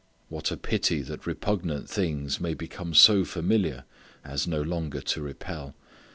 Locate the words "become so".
2.55-3.23